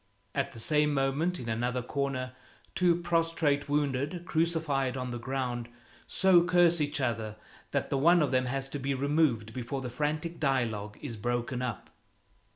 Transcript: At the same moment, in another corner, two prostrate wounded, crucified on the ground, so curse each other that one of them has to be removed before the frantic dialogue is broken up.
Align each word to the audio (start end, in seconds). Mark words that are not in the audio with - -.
At 0.33 0.53
the 0.53 0.59
same 0.59 0.95
moment, 0.95 1.39
in 1.39 1.47
another 1.47 1.83
corner, 1.83 2.31
two 2.73 2.95
prostrate 2.95 3.69
wounded, 3.69 4.25
crucified 4.25 4.97
on 4.97 5.11
the 5.11 5.19
ground, 5.19 5.69
so 6.07 6.43
curse 6.43 6.81
each 6.81 6.99
other 6.99 7.35
that 7.69 7.91
one 7.93 8.23
of 8.23 8.31
them 8.31 8.45
has 8.47 8.67
to 8.69 8.79
be 8.79 8.95
removed 8.95 9.53
before 9.53 9.81
the 9.81 9.91
frantic 9.91 10.39
dialogue 10.39 10.97
is 11.03 11.17
broken 11.17 11.61
up. 11.61 11.91